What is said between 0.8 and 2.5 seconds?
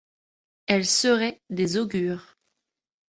seraient des augures.